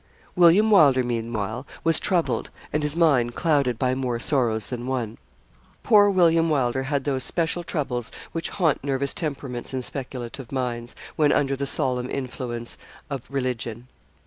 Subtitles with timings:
[0.35, 5.19] William Wylder, meanwhile, was troubled, and his mind clouded by more sorrows than one.
[5.83, 11.31] Poor William Wylder had those special troubles which haunt nervous temperaments and speculative minds, when
[11.31, 12.79] under the solemn influence
[13.11, 13.87] of religion.